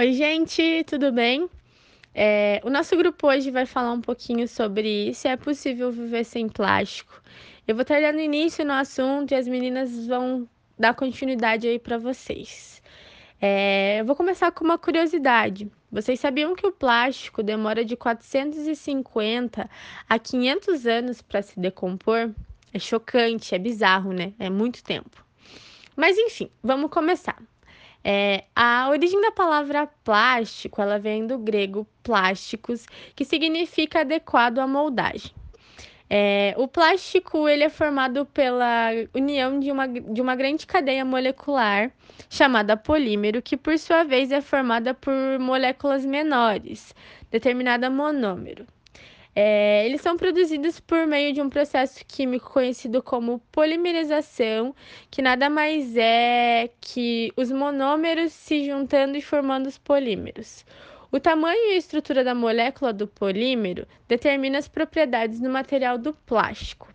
[0.00, 1.46] Oi, gente, tudo bem?
[2.14, 6.48] É, o nosso grupo hoje vai falar um pouquinho sobre se é possível viver sem
[6.48, 7.22] plástico.
[7.68, 11.98] Eu vou estar dando início no assunto e as meninas vão dar continuidade aí para
[11.98, 12.82] vocês.
[13.38, 15.70] É, eu vou começar com uma curiosidade.
[15.92, 19.68] Vocês sabiam que o plástico demora de 450
[20.08, 22.30] a 500 anos para se decompor?
[22.72, 24.32] É chocante, é bizarro, né?
[24.38, 25.22] É muito tempo.
[25.94, 27.36] Mas enfim, vamos começar.
[28.02, 34.66] É, a origem da palavra plástico, ela vem do grego plásticos, que significa adequado à
[34.66, 35.32] moldagem.
[36.12, 41.92] É, o plástico ele é formado pela união de uma, de uma grande cadeia molecular
[42.28, 46.92] chamada polímero, que por sua vez é formada por moléculas menores,
[47.30, 48.66] determinada monômero.
[49.34, 54.74] É, eles são produzidos por meio de um processo químico conhecido como polimerização,
[55.10, 60.64] que nada mais é que os monômeros se juntando e formando os polímeros.
[61.12, 66.12] O tamanho e a estrutura da molécula do polímero determina as propriedades do material do
[66.12, 66.88] plástico.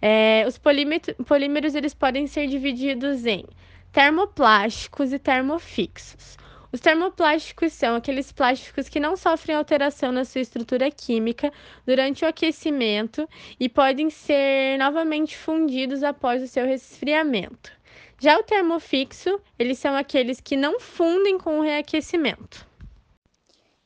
[0.00, 3.44] É, os polímeros eles podem ser divididos em
[3.90, 6.36] termoplásticos e termofixos.
[6.74, 11.52] Os termoplásticos são aqueles plásticos que não sofrem alteração na sua estrutura química
[11.86, 13.28] durante o aquecimento
[13.60, 17.70] e podem ser novamente fundidos após o seu resfriamento.
[18.18, 22.66] Já o termofixo, eles são aqueles que não fundem com o reaquecimento.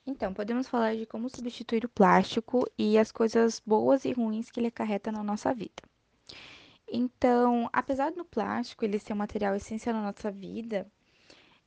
[0.06, 4.60] Então, podemos falar de como substituir o plástico e as coisas boas e ruins que
[4.60, 5.82] ele acarreta na nossa vida.
[6.90, 10.90] Então, apesar do plástico ele ser um material essencial na nossa vida,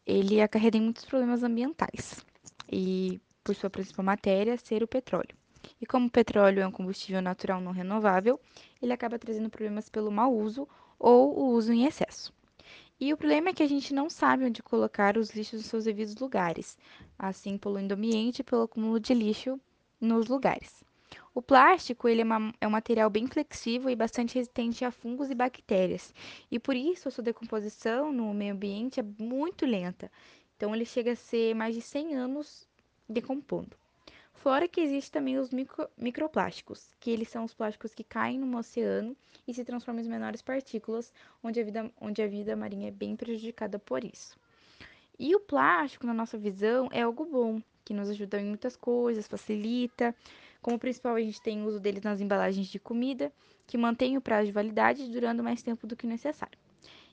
[0.05, 2.25] ele acarreta em muitos problemas ambientais
[2.71, 5.35] e por sua principal matéria ser o petróleo.
[5.80, 8.39] E como o petróleo é um combustível natural não renovável,
[8.81, 12.33] ele acaba trazendo problemas pelo mau uso ou o uso em excesso.
[12.99, 15.85] E o problema é que a gente não sabe onde colocar os lixos nos seus
[15.85, 16.77] devidos lugares,
[17.17, 19.59] assim poluindo o ambiente pelo acúmulo de lixo
[19.99, 20.83] nos lugares.
[21.33, 25.30] O plástico ele é, uma, é um material bem flexível e bastante resistente a fungos
[25.30, 26.14] e bactérias,
[26.52, 30.11] e por isso a sua decomposição no meio ambiente é muito lenta.
[30.58, 32.67] Então ele chega a ser mais de 100 anos
[33.08, 33.77] decompondo.
[34.33, 38.58] Fora que existe também os micro, microplásticos, que eles são os plásticos que caem no
[38.58, 39.15] oceano
[39.47, 43.15] e se transformam em menores partículas, onde a vida, onde a vida marinha é bem
[43.15, 44.37] prejudicada por isso.
[45.17, 49.27] E o plástico, na nossa visão, é algo bom, que nos ajuda em muitas coisas,
[49.27, 50.15] facilita,
[50.61, 53.32] como principal, a gente tem o uso deles nas embalagens de comida,
[53.66, 56.58] que mantém o prazo de validade durando mais tempo do que necessário.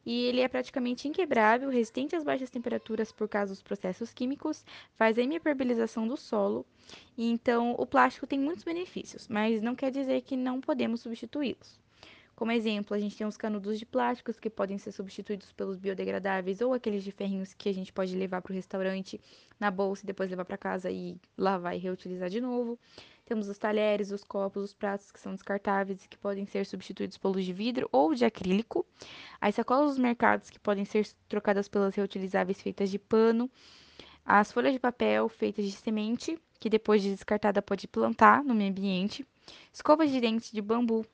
[0.04, 4.64] E ele é praticamente inquebrável, resistente às baixas temperaturas por causa dos processos químicos,
[4.96, 6.64] faz a impermeabilização do solo.
[7.16, 11.78] E então, o plástico tem muitos benefícios, mas não quer dizer que não podemos substituí-los.
[12.38, 16.60] Como exemplo, a gente tem os canudos de plásticos que podem ser substituídos pelos biodegradáveis
[16.60, 19.20] ou aqueles de ferrinhos que a gente pode levar para o restaurante
[19.58, 22.78] na bolsa e depois levar para casa e lavar e reutilizar de novo.
[23.28, 27.18] Temos os talheres, os copos, os pratos que são descartáveis e que podem ser substituídos
[27.18, 28.86] pelos de vidro ou de acrílico.
[29.38, 33.50] As sacolas dos mercados que podem ser trocadas pelas reutilizáveis feitas de pano.
[34.24, 38.70] As folhas de papel feitas de semente, que depois de descartada pode plantar no meio
[38.70, 39.26] ambiente.
[39.72, 41.06] Escovas de dentes de bambu,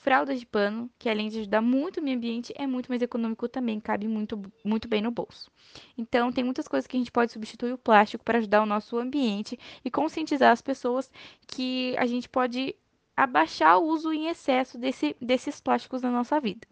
[0.00, 3.48] fraldas de pano, que além de ajudar muito o meio ambiente, é muito mais econômico
[3.48, 5.50] também, cabe muito, muito bem no bolso.
[5.96, 8.98] Então, tem muitas coisas que a gente pode substituir o plástico para ajudar o nosso
[8.98, 11.10] ambiente e conscientizar as pessoas
[11.46, 12.74] que a gente pode
[13.16, 16.66] abaixar o uso em excesso desse, desses plásticos na nossa vida.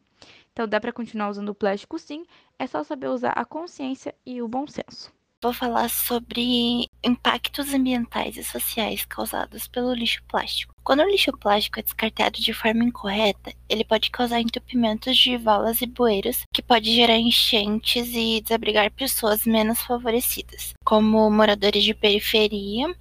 [0.53, 2.25] Então, dá para continuar usando o plástico sim,
[2.59, 8.37] é só saber usar a consciência e o bom senso vou falar sobre impactos ambientais
[8.37, 10.75] e sociais causados pelo lixo plástico.
[10.83, 15.81] Quando o lixo plástico é descartado de forma incorreta, ele pode causar entupimentos de valas
[15.81, 22.93] e bueiros, que pode gerar enchentes e desabrigar pessoas menos favorecidas, como moradores de periferia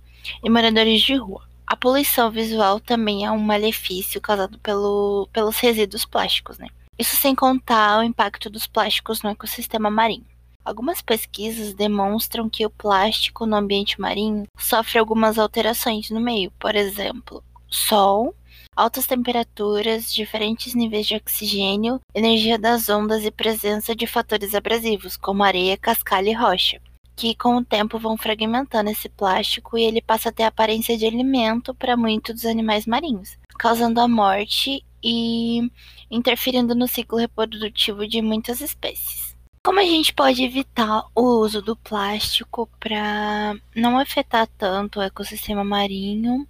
[0.43, 1.47] e moradores de rua.
[1.65, 6.67] A poluição visual também é um malefício causado pelo, pelos resíduos plásticos, né?
[6.99, 10.25] Isso sem contar o impacto dos plásticos no ecossistema marinho.
[10.67, 16.75] Algumas pesquisas demonstram que o plástico no ambiente marinho sofre algumas alterações no meio, por
[16.75, 18.35] exemplo, sol,
[18.75, 25.41] altas temperaturas, diferentes níveis de oxigênio, energia das ondas e presença de fatores abrasivos, como
[25.41, 26.81] areia, cascalho e rocha,
[27.15, 30.97] que com o tempo vão fragmentando esse plástico e ele passa a ter a aparência
[30.97, 35.71] de alimento para muitos dos animais marinhos, causando a morte e
[36.11, 39.26] interferindo no ciclo reprodutivo de muitas espécies.
[39.67, 45.61] Como a gente pode evitar o uso do plástico para não afetar tanto o ecossistema
[45.61, 46.47] marinho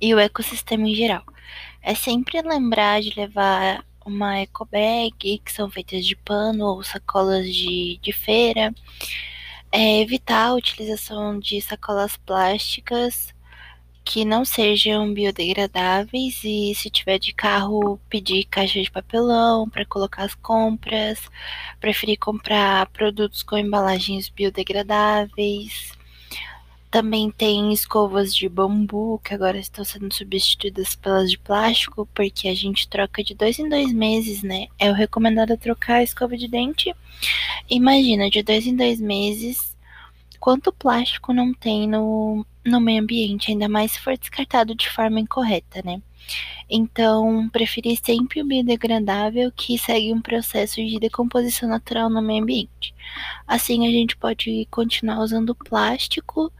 [0.00, 1.22] e o ecossistema em geral?
[1.82, 7.46] É sempre lembrar de levar uma eco bag, que são feitas de pano ou sacolas
[7.54, 8.74] de, de feira.
[9.70, 13.34] é evitar a utilização de sacolas plásticas
[14.12, 20.24] que não sejam biodegradáveis e se tiver de carro pedir caixa de papelão para colocar
[20.24, 21.18] as compras,
[21.80, 25.92] preferir comprar produtos com embalagens biodegradáveis.
[26.90, 32.54] Também tem escovas de bambu que agora estão sendo substituídas pelas de plástico, porque a
[32.54, 34.66] gente troca de dois em dois meses, né?
[34.78, 36.94] É o recomendado trocar a escova de dente.
[37.70, 39.74] Imagina, de dois em dois meses,
[40.38, 45.20] quanto plástico não tem no, no meio ambiente, ainda mais se for descartado de forma
[45.20, 46.00] incorreta, né?
[46.70, 52.94] Então, preferi sempre o biodegradável que segue um processo de decomposição natural no meio ambiente.
[53.46, 56.52] Assim, a gente pode continuar usando plástico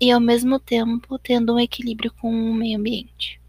[0.00, 3.40] e ao mesmo tempo tendo um equilíbrio com o meio ambiente.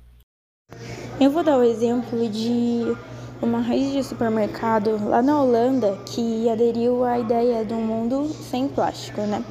[1.19, 2.95] Eu vou dar o exemplo de
[3.42, 8.68] uma rede de supermercado lá na Holanda que aderiu à ideia de um mundo sem
[8.68, 9.44] plástico, né?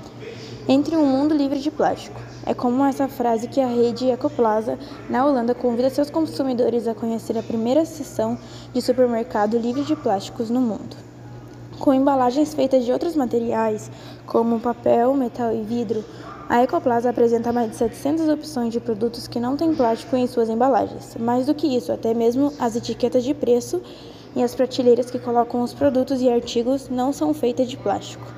[0.69, 2.21] Entre um mundo livre de plástico.
[2.45, 4.77] É como essa frase que a rede Ecoplaza
[5.09, 8.37] na Holanda convida seus consumidores a conhecer a primeira seção
[8.75, 10.97] de supermercado livre de plásticos no mundo.
[11.79, 13.89] Com embalagens feitas de outros materiais,
[14.27, 16.05] como papel, metal e vidro,
[16.49, 20.49] a Ecoplaza apresenta mais de 700 opções de produtos que não têm plástico em suas
[20.49, 21.15] embalagens.
[21.15, 23.81] Mais do que isso, até mesmo as etiquetas de preço
[24.35, 28.36] e as prateleiras que colocam os produtos e artigos não são feitas de plástico.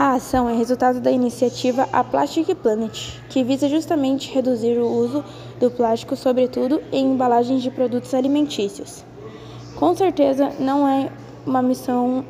[0.00, 5.24] A ação é resultado da iniciativa A Plastic Planet, que visa justamente reduzir o uso
[5.58, 9.04] do plástico, sobretudo em embalagens de produtos alimentícios.
[9.74, 11.10] Com certeza não é
[11.44, 12.24] uma missão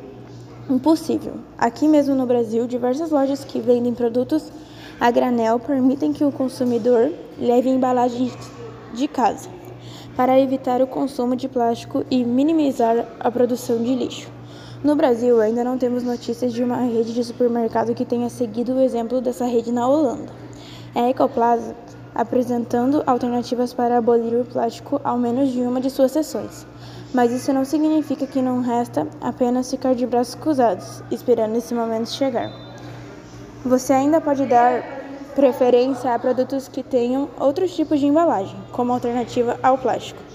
[0.67, 1.35] impossível.
[1.59, 4.51] Aqui mesmo no Brasil, diversas lojas que vendem produtos
[4.99, 8.33] a granel permitem que o consumidor leve embalagens
[8.95, 9.47] de casa,
[10.15, 14.38] para evitar o consumo de plástico e minimizar a produção de lixo.
[14.81, 18.79] No Brasil, ainda não temos notícias de uma rede de supermercado que tenha seguido o
[18.79, 20.31] exemplo dessa rede na Holanda.
[20.95, 21.75] A Ecoplaza
[22.15, 26.65] apresentando alternativas para abolir o plástico ao menos de uma de suas seções.
[27.13, 32.09] Mas isso não significa que não resta apenas ficar de braços cruzados, esperando esse momento
[32.09, 32.49] chegar.
[33.65, 34.81] Você ainda pode dar
[35.35, 40.28] preferência a produtos que tenham outros tipos de embalagem, como alternativa ao plástico.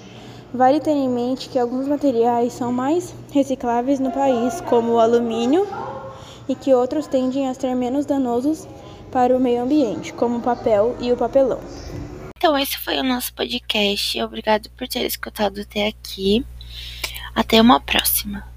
[0.55, 5.67] Vale ter em mente que alguns materiais são mais recicláveis no país, como o alumínio,
[6.49, 8.69] e que outros tendem a ser menos danosos
[9.11, 11.59] para o meio ambiente, como o papel e o papelão.
[12.39, 14.23] Então, esse foi o nosso podcast.
[14.23, 16.47] Obrigado por ter escutado até aqui.
[17.35, 18.54] Até uma próxima.